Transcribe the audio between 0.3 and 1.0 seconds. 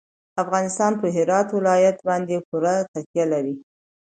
افغانستان